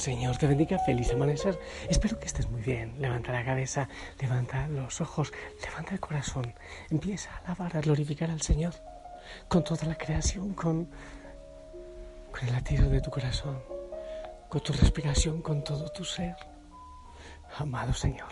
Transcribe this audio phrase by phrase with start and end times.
[0.00, 1.60] Señor te bendiga, feliz amanecer.
[1.86, 2.94] Espero que estés muy bien.
[2.98, 3.86] Levanta la cabeza,
[4.18, 5.30] levanta los ojos,
[5.62, 6.54] levanta el corazón.
[6.88, 8.72] Empieza a alabar, a glorificar al Señor
[9.46, 10.88] con toda la creación, con,
[12.32, 13.62] con el latido de tu corazón,
[14.48, 16.34] con tu respiración, con todo tu ser.
[17.58, 18.30] Amado Señor.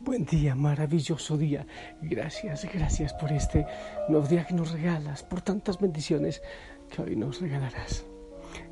[0.00, 1.66] Buen día, maravilloso día.
[2.00, 3.66] Gracias, gracias por este
[4.08, 6.40] nuevo día que nos regalas, por tantas bendiciones
[6.90, 8.06] que hoy nos regalarás.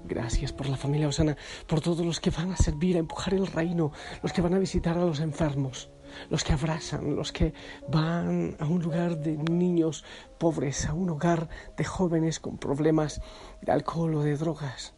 [0.04, 1.36] Gracias por la familia Osana,
[1.66, 4.58] por todos los que van a servir, a empujar el reino, los que van a
[4.58, 5.90] visitar a los enfermos,
[6.28, 7.54] los que abrazan, los que
[7.88, 10.04] van a un lugar de niños
[10.38, 13.20] pobres, a un hogar de jóvenes con problemas
[13.62, 14.94] de alcohol o de drogas.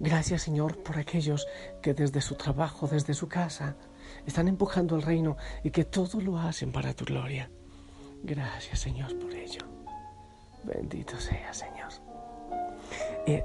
[0.00, 1.46] Gracias Señor por aquellos
[1.82, 3.76] que desde su trabajo, desde su casa,
[4.26, 7.50] están empujando el reino y que todo lo hacen para tu gloria.
[8.22, 9.60] Gracias Señor por ello.
[10.64, 11.77] Bendito sea Señor.
[13.28, 13.44] Eh,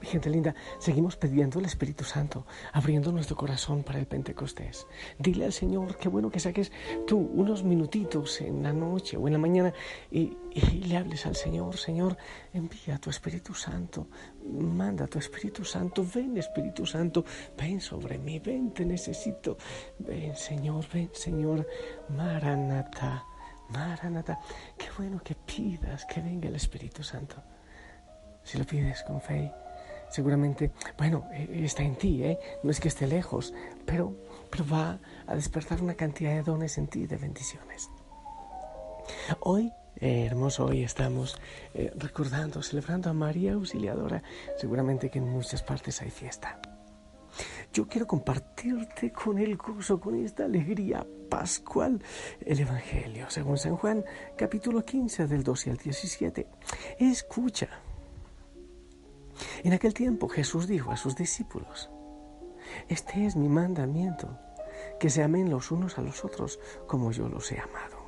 [0.00, 4.86] mi gente linda, seguimos pidiendo el Espíritu Santo, abriendo nuestro corazón para el Pentecostés.
[5.18, 6.70] Dile al Señor, qué bueno que saques
[7.08, 9.74] tú unos minutitos en la noche o en la mañana
[10.12, 10.36] y,
[10.86, 12.16] le hables al Señor, Señor,
[12.52, 14.06] envía tu Espíritu Santo,
[14.48, 17.24] manda tu Espíritu Santo, ven Espíritu Santo,
[17.58, 19.58] ven sobre mí, ven, te necesito,
[19.98, 21.66] ven Señor, ven Señor,
[22.10, 23.24] Maranata,
[23.70, 24.38] Maranata,
[24.78, 27.42] qué bueno que pidas que venga el Espíritu Santo
[28.46, 29.52] si lo pides con fe,
[30.08, 32.38] seguramente, bueno, eh, está en ti, ¿eh?
[32.62, 33.52] no es que esté lejos,
[33.84, 34.14] pero,
[34.50, 37.90] pero va a despertar una cantidad de dones en ti, de bendiciones.
[39.40, 41.36] Hoy, eh, hermoso, hoy estamos
[41.74, 44.22] eh, recordando, celebrando a María Auxiliadora,
[44.56, 46.60] seguramente que en muchas partes hay fiesta.
[47.72, 52.00] Yo quiero compartirte con el gozo, con esta alegría pascual,
[52.40, 54.04] el Evangelio, según San Juan,
[54.36, 56.46] capítulo 15, del 12 al 17.
[57.00, 57.85] Escucha.
[59.64, 61.90] En aquel tiempo Jesús dijo a sus discípulos,
[62.88, 64.38] Este es mi mandamiento,
[65.00, 68.06] que se amen los unos a los otros como yo los he amado.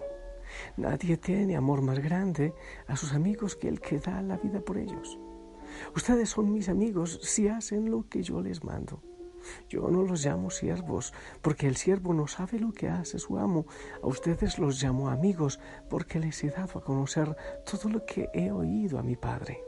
[0.77, 2.55] Nadie tiene amor más grande
[2.87, 5.19] a sus amigos que el que da la vida por ellos.
[5.95, 9.03] Ustedes son mis amigos si hacen lo que yo les mando.
[9.69, 11.13] Yo no los llamo siervos,
[11.43, 13.67] porque el siervo no sabe lo que hace su amo.
[14.03, 18.51] A ustedes los llamo amigos, porque les he dado a conocer todo lo que he
[18.51, 19.68] oído a mi Padre.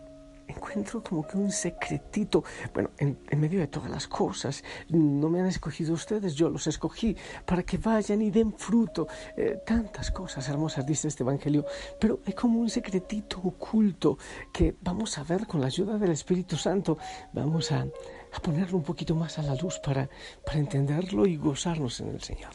[0.51, 4.63] encuentro como que un secretito, bueno, en, medio de todas las cosas.
[4.89, 9.07] No me han escogido ustedes, yo los escogí para que vayan y den fruto.
[9.35, 11.65] Eh, tantas cosas hermosas dice este Evangelio,
[11.99, 14.17] pero hay como un secretito oculto
[14.51, 16.97] que vamos a ver con la ayuda del Espíritu Santo.
[17.33, 20.09] Vamos a, a ponerlo un poquito más a la luz para,
[20.45, 22.51] para entenderlo y gozarnos en el Señor.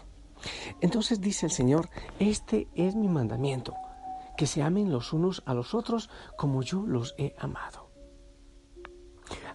[0.81, 1.89] Entonces dice el Señor,
[2.19, 3.75] este es mi mandamiento
[4.37, 7.86] que se amen los unos a los otros como yo los he amado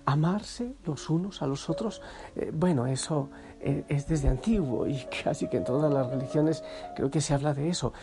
[0.05, 2.01] amarse los unos a los otros,
[2.35, 6.63] eh, bueno, eso eh, es desde antiguo y casi que en todas las religiones
[6.95, 7.93] creo que se habla de eso.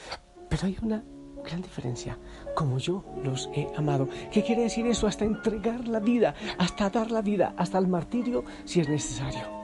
[0.49, 1.05] Pero hay una
[1.45, 2.19] gran diferencia,
[2.55, 4.09] como yo los he amado.
[4.31, 5.07] ¿Qué quiere decir eso?
[5.07, 9.59] Hasta entregar la vida, hasta dar la vida, hasta el martirio si es necesario.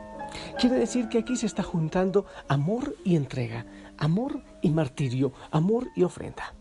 [0.58, 3.66] Quiere decir que aquí se está juntando amor y entrega,
[3.98, 6.54] amor y martirio, amor y ofrenda.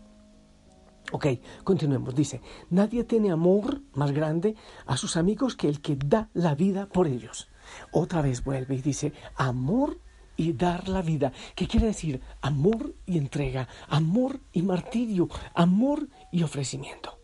[1.14, 1.26] Ok,
[1.62, 2.12] continuemos.
[2.16, 2.40] Dice,
[2.70, 7.06] nadie tiene amor más grande a sus amigos que el que da la vida por
[7.06, 7.48] ellos.
[7.92, 10.00] otra vez vuelve y dice, amor
[10.36, 11.32] y dar la vida.
[11.54, 12.20] ¿Qué quiere decir?
[12.40, 17.20] Amor y entrega, amor y martirio, amor y ofrecimiento.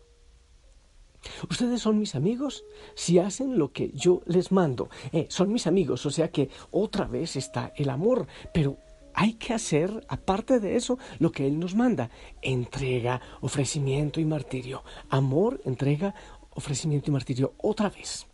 [1.49, 2.63] Ustedes son mis amigos
[2.95, 4.89] si hacen lo que yo les mando.
[5.11, 8.77] Eh, son mis amigos, o sea que otra vez está el amor, pero
[9.13, 12.09] hay que hacer, aparte de eso, lo que Él nos manda.
[12.41, 14.83] Entrega, ofrecimiento y martirio.
[15.09, 16.13] Amor, entrega,
[16.51, 17.53] ofrecimiento y martirio.
[17.57, 18.27] Otra vez.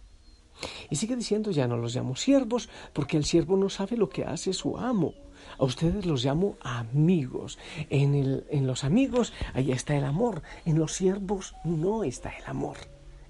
[0.89, 4.23] Y sigue diciendo, ya no los llamo siervos, porque el siervo no sabe lo que
[4.23, 5.13] hace su amo.
[5.59, 7.57] A ustedes los llamo amigos.
[7.89, 10.41] En, el, en los amigos, ahí está el amor.
[10.65, 12.77] En los siervos no está el amor.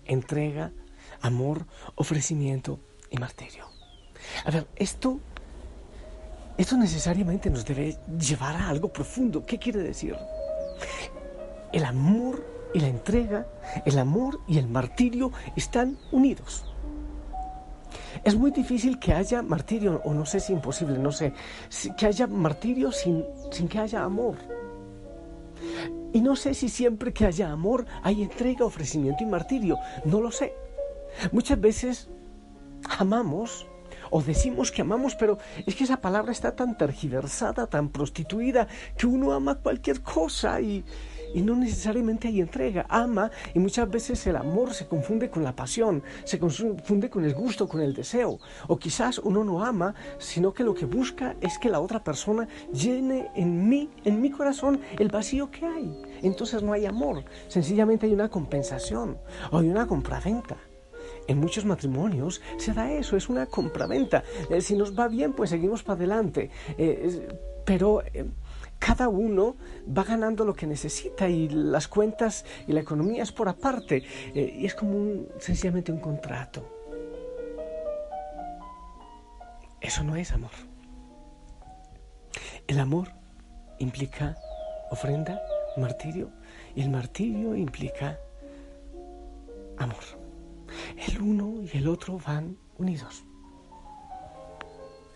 [0.05, 0.71] Entrega,
[1.21, 1.65] amor,
[1.95, 2.79] ofrecimiento
[3.09, 3.65] y martirio.
[4.45, 5.19] A ver, esto,
[6.57, 9.45] esto necesariamente nos debe llevar a algo profundo.
[9.45, 10.15] ¿Qué quiere decir?
[11.71, 12.43] El amor
[12.73, 13.45] y la entrega,
[13.85, 16.65] el amor y el martirio están unidos.
[18.23, 21.33] Es muy difícil que haya martirio, o no sé si imposible, no sé,
[21.95, 24.35] que haya martirio sin, sin que haya amor.
[26.13, 30.31] Y no sé si siempre que haya amor hay entrega, ofrecimiento y martirio, no lo
[30.31, 30.53] sé.
[31.31, 32.09] Muchas veces
[32.97, 33.67] amamos
[34.11, 38.67] o decimos que amamos, pero es que esa palabra está tan tergiversada, tan prostituida,
[38.97, 40.83] que uno ama cualquier cosa y,
[41.33, 42.85] y no necesariamente hay entrega.
[42.89, 47.33] Ama y muchas veces el amor se confunde con la pasión, se confunde con el
[47.33, 48.39] gusto, con el deseo.
[48.67, 52.47] O quizás uno no ama, sino que lo que busca es que la otra persona
[52.73, 56.01] llene en mí, en mi corazón, el vacío que hay.
[56.21, 59.17] Entonces no hay amor, sencillamente hay una compensación
[59.51, 60.57] o hay una compraventa.
[61.27, 64.23] En muchos matrimonios se da eso, es una compraventa.
[64.49, 66.49] Eh, si nos va bien, pues seguimos para adelante.
[66.77, 67.27] Eh,
[67.65, 68.25] pero eh,
[68.79, 73.49] cada uno va ganando lo que necesita y las cuentas y la economía es por
[73.49, 74.03] aparte.
[74.33, 76.65] Y es como sencillamente un contrato.
[79.81, 80.51] Eso no es amor.
[82.67, 83.09] El amor
[83.79, 84.37] implica
[84.89, 85.41] ofrenda,
[85.75, 86.29] martirio,
[86.75, 88.17] y el martirio implica
[89.77, 90.26] amor.
[90.97, 93.23] El uno y el otro van unidos.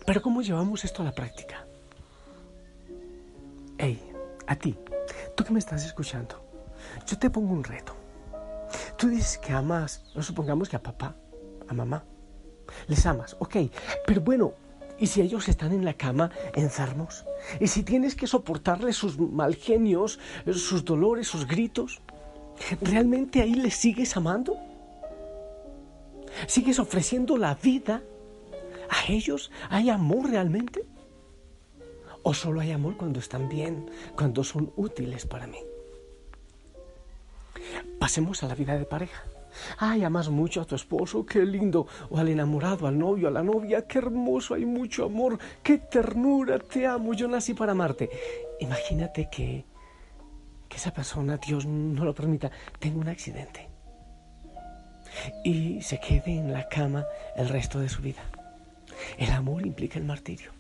[0.06, 1.66] Pero ¿cómo llevamos esto a la práctica?
[3.80, 4.00] Hey,
[4.46, 4.78] a ti,
[5.36, 6.40] tú que me estás escuchando,
[7.08, 7.96] yo te pongo un reto.
[8.96, 11.16] Tú dices que amas, no supongamos que a papá,
[11.68, 12.04] a mamá,
[12.88, 13.56] les amas, ok,
[14.06, 14.54] pero bueno,
[15.00, 17.26] ¿y si ellos están en la cama enfermos?
[17.60, 20.20] ¿Y si tienes que soportarles sus mal genios,
[20.54, 22.02] sus dolores, sus gritos?
[22.82, 24.71] ¿Realmente ahí les sigues amando?
[26.48, 28.02] ¿Sigues ofreciendo la vida
[28.90, 29.52] a ellos?
[29.70, 30.86] ¿Hay amor realmente?
[32.24, 35.58] ¿O solo hay amor cuando están bien, cuando son útiles para mí?
[38.00, 39.24] Pasemos a la vida de pareja.
[39.78, 41.88] Ay, amas mucho a tu esposo, qué lindo.
[42.10, 46.60] O al enamorado, al novio, a la novia, qué hermoso, hay mucho amor, qué ternura,
[46.60, 48.10] te amo, yo nací para amarte.
[48.60, 49.66] Imagínate que,
[50.70, 53.71] que esa persona, Dios no lo permita, tenga un accidente
[55.44, 58.22] y se quede en la cama el resto de su vida.
[59.18, 60.52] El amor implica el martirio.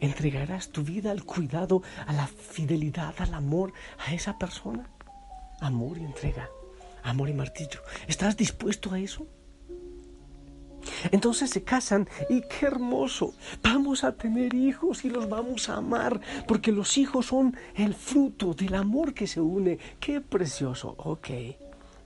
[0.00, 3.72] ¿Entregarás tu vida al cuidado, a la fidelidad, al amor
[4.06, 4.88] a esa persona?
[5.60, 6.48] Amor y entrega,
[7.02, 7.80] amor y martillo.
[8.06, 9.26] ¿Estás dispuesto a eso?
[11.10, 13.34] Entonces se casan y qué hermoso.
[13.62, 18.54] Vamos a tener hijos y los vamos a amar porque los hijos son el fruto
[18.54, 19.78] del amor que se une.
[20.00, 20.94] Qué precioso.
[20.98, 21.28] Ok,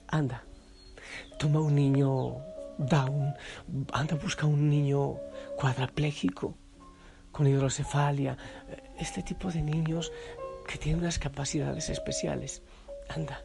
[0.08, 0.44] anda.
[1.38, 2.36] Toma un niño
[2.78, 3.34] down,
[3.92, 5.16] anda, busca un niño
[5.56, 6.56] cuadrapléjico
[7.32, 8.36] con hidrocefalia,
[8.98, 10.12] este tipo de niños
[10.66, 12.62] que tienen unas capacidades especiales.
[13.08, 13.40] Anda,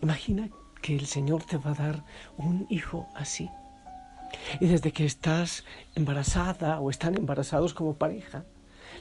[0.00, 2.04] imagina que el Señor te va a dar
[2.36, 3.50] un hijo así.
[4.60, 8.44] Y desde que estás embarazada o están embarazados como pareja,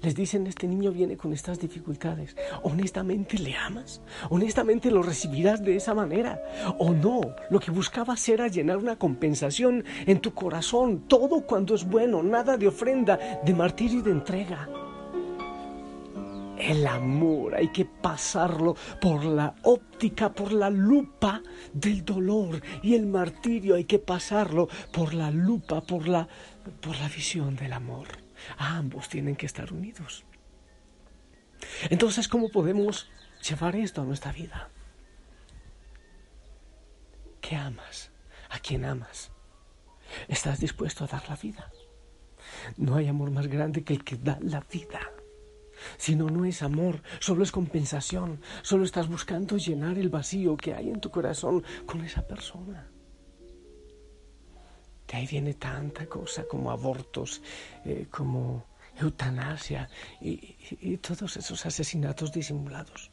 [0.01, 2.35] les dicen, este niño viene con estas dificultades.
[2.63, 4.01] ¿Honestamente le amas?
[4.29, 6.41] ¿Honestamente lo recibirás de esa manera?
[6.79, 7.21] ¿O no?
[7.49, 12.57] Lo que buscabas era llenar una compensación en tu corazón, todo cuando es bueno, nada
[12.57, 14.69] de ofrenda, de martirio y de entrega.
[16.61, 21.41] El amor hay que pasarlo por la óptica, por la lupa
[21.73, 26.27] del dolor y el martirio hay que pasarlo por la lupa, por la,
[26.79, 28.20] por la visión del amor.
[28.57, 30.25] Ambos tienen que estar unidos.
[31.89, 33.09] Entonces, ¿cómo podemos
[33.47, 34.69] llevar esto a nuestra vida?
[37.39, 38.11] ¿Qué amas?
[38.49, 39.31] ¿A quién amas?
[40.27, 41.71] ¿Estás dispuesto a dar la vida?
[42.77, 44.99] No hay amor más grande que el que da la vida.
[45.97, 50.73] Si no, no es amor, solo es compensación, solo estás buscando llenar el vacío que
[50.73, 52.87] hay en tu corazón con esa persona.
[55.11, 57.41] De ahí viene tanta cosa como abortos,
[57.83, 58.65] eh, como
[58.97, 59.89] eutanasia
[60.21, 63.11] y todos esos asesinatos disimulados.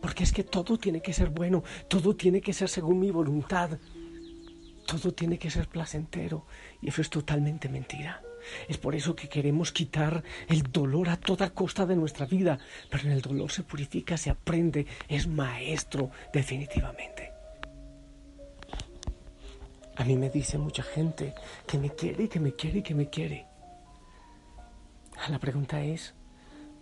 [0.00, 3.78] Porque es que todo tiene que ser bueno, todo tiene que ser según mi voluntad,
[4.86, 6.46] todo tiene que ser placentero
[6.80, 8.22] y eso es totalmente mentira.
[8.68, 12.58] Es por eso que queremos quitar el dolor a toda costa de nuestra vida,
[12.90, 17.35] pero en el dolor se purifica, se aprende, es maestro definitivamente.
[19.96, 21.34] A mí me dice mucha gente
[21.66, 23.46] que me quiere y que me quiere y que me quiere.
[25.28, 26.14] La pregunta es,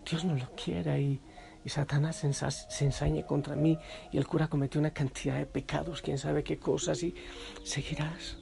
[0.04, 1.21] Dios no lo quiera y
[1.64, 3.78] y Satanás se, ensañe contra mí
[4.12, 7.14] y el cura cometió una cantidad de pecados, quién sabe qué cosas y
[7.64, 8.37] seguirás,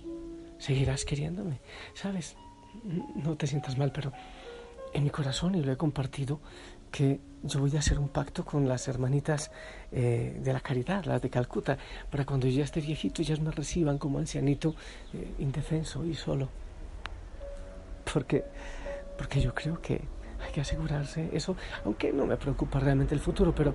[0.58, 1.60] seguirás queriéndome.
[1.94, 2.36] ¿Sabes?
[3.14, 4.12] No te sientas mal, pero
[4.92, 6.40] en mi corazón, y lo he compartido,
[6.92, 9.50] que yo voy a hacer un pacto con las hermanitas
[9.90, 11.76] eh, de la caridad, las de Calcuta,
[12.10, 14.76] para cuando yo ya esté viejito, ellas me reciban como ancianito
[15.12, 16.48] eh, indefenso y solo.
[18.12, 18.44] Porque,
[19.18, 20.02] porque yo creo que
[20.44, 23.74] hay que asegurarse eso, aunque no me preocupa realmente el futuro, pero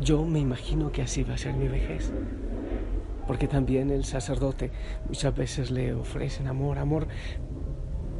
[0.00, 2.10] yo me imagino que así va a ser mi vejez.
[3.26, 4.72] Porque también el sacerdote
[5.06, 7.06] muchas veces le ofrecen amor, amor,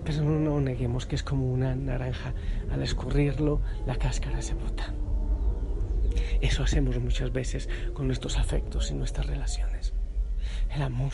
[0.05, 2.35] pero no, neguemos que es como una naranja.
[2.71, 4.93] Al escurrirlo, la cáscara se bota.
[6.41, 9.93] Eso hacemos muchas veces con nuestros afectos y nuestras relaciones.
[10.75, 11.13] El amor,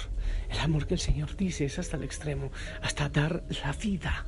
[0.50, 2.50] el amor que el Señor dice es hasta el extremo,
[2.82, 4.26] hasta dar la vida.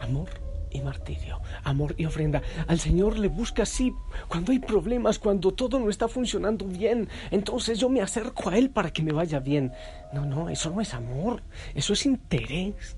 [0.00, 0.28] Amor
[0.70, 2.42] y martirio, amor y ofrenda.
[2.66, 3.92] Al Señor le busca así
[4.28, 7.08] cuando hay problemas, cuando todo no está funcionando bien.
[7.30, 9.72] Entonces yo me acerco a Él para que me vaya bien.
[10.12, 11.42] No, no, eso no es amor,
[11.74, 12.96] eso es interés.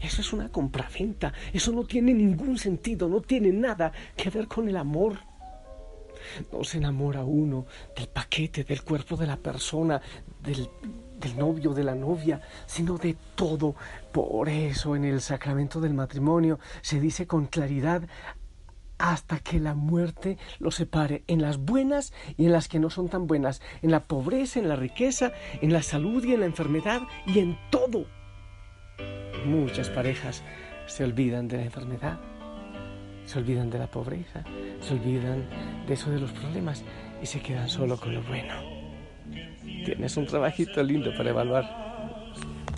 [0.00, 4.68] Eso es una compraventa, eso no tiene ningún sentido, no tiene nada que ver con
[4.68, 5.18] el amor.
[6.52, 10.00] No se enamora uno del paquete, del cuerpo de la persona,
[10.42, 10.68] del
[11.18, 13.74] del novio, de la novia, sino de todo.
[14.12, 18.02] Por eso en el sacramento del matrimonio se dice con claridad
[18.98, 23.08] hasta que la muerte los separe en las buenas y en las que no son
[23.08, 27.02] tan buenas, en la pobreza, en la riqueza, en la salud y en la enfermedad
[27.26, 28.06] y en todo.
[29.44, 30.42] Muchas parejas
[30.86, 32.18] se olvidan de la enfermedad,
[33.24, 34.42] se olvidan de la pobreza,
[34.80, 35.44] se olvidan
[35.86, 36.84] de eso de los problemas
[37.22, 38.54] y se quedan solo con lo bueno.
[39.84, 41.64] Tienes un trabajito lindo para evaluar.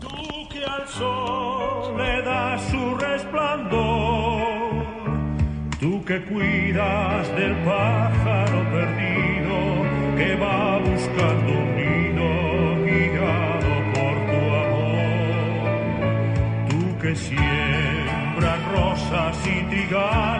[0.01, 0.09] Tú
[0.53, 4.83] que al sol le das su resplandor,
[5.79, 11.80] tú que cuidas del pájaro perdido que va buscando
[17.11, 20.40] que siembras rosas y trigales,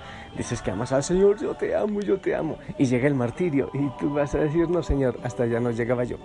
[0.37, 2.57] dices que amas al Señor, yo te amo, yo te amo.
[2.77, 6.03] Y llega el martirio y tú vas a decir, no, Señor, hasta ya no llegaba
[6.03, 6.17] yo.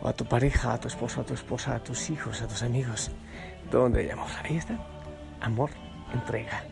[0.00, 2.62] O a tu pareja, a tu esposo, a tu esposa, a tus hijos, a tus
[2.62, 3.10] amigos.
[3.70, 4.28] ¿Dónde hay amor?
[4.44, 4.78] Ahí está.
[5.40, 5.70] Amor,
[6.12, 6.62] entrega.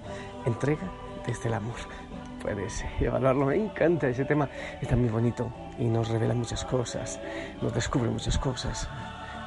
[0.44, 0.90] Entrega
[1.26, 1.76] desde el amor.
[2.40, 3.46] Puedes evaluarlo.
[3.46, 4.48] Me encanta ese tema.
[4.80, 7.20] Está muy bonito y nos revela muchas cosas.
[7.60, 8.88] Nos descubre muchas cosas.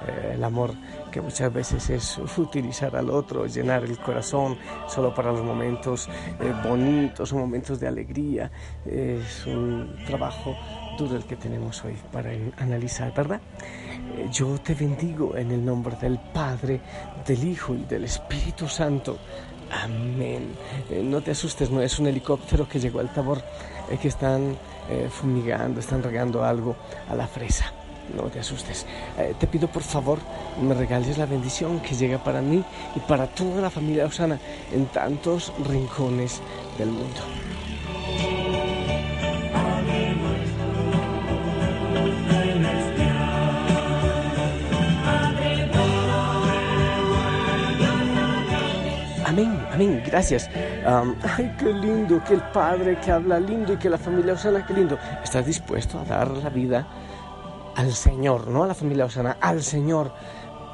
[0.07, 0.73] Eh, el amor
[1.11, 6.07] que muchas veces es utilizar al otro, llenar el corazón solo para los momentos
[6.39, 8.51] eh, bonitos o momentos de alegría.
[8.85, 10.55] es un trabajo
[10.97, 13.41] duro el que tenemos hoy para analizar, ¿verdad?
[14.15, 16.81] Eh, yo te bendigo en el nombre del Padre,
[17.25, 19.17] del Hijo y del Espíritu Santo.
[19.71, 20.55] Amén.
[21.03, 23.43] no te asustes, no es un helicóptero que llegó al tabor,
[24.01, 24.57] que están
[25.11, 26.75] fumigando, están regando algo
[27.07, 27.71] a la fresa
[28.15, 28.85] no te asustes.
[29.17, 30.19] Eh, te pido por favor
[30.61, 32.63] me regales la bendición que llega para mí
[32.95, 34.39] y para toda la familia Osana
[34.73, 36.41] en tantos rincones
[36.77, 37.21] del mundo.
[49.25, 50.49] Amén, amén, gracias.
[50.55, 54.73] ay, qué lindo, que el Padre que habla lindo y que la familia Osana, qué
[54.73, 54.97] lindo.
[55.23, 56.87] ¿Estás dispuesto a dar la vida
[57.79, 60.12] al Señor, no a la familia Osana, al Señor.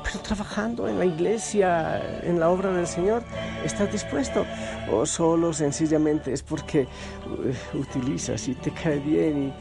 [0.04, 3.24] Pero trabajando en la iglesia, en la obra del Señor,
[3.64, 4.44] ¿estás dispuesto?
[4.92, 6.88] O solo sencillamente es porque
[7.28, 9.54] uh, utilizas y te cae bien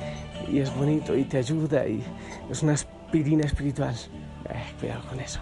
[0.50, 2.02] y, es bonito y te ayuda y
[2.50, 3.94] es una aspirina espiritual.
[4.48, 5.40] Eh, cuidado con eso.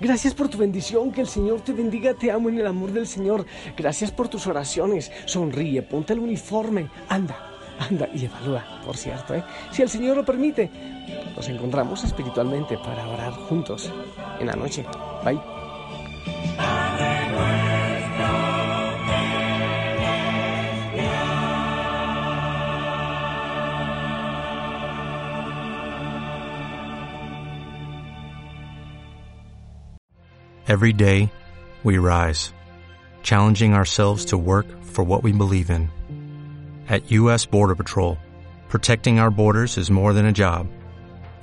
[0.00, 3.08] Gracias por tu bendición, que el Señor te bendiga, te amo en el amor del
[3.08, 3.44] Señor.
[3.76, 5.10] Gracias por tus oraciones.
[5.26, 7.36] Sonríe, ponte el uniforme, anda,
[7.78, 9.42] anda y evalúa, por cierto, ¿eh?
[9.72, 10.70] si el Señor lo permite.
[11.36, 13.92] Nos encontramos espiritualmente para orar juntos
[14.38, 14.84] en la noche.
[15.24, 15.40] Bye.
[30.66, 31.30] Every day,
[31.84, 32.52] we rise,
[33.22, 35.90] challenging ourselves to work for what we believe in.
[36.88, 37.44] At U.S.
[37.46, 38.18] Border Patrol,
[38.68, 40.66] protecting our borders is more than a job,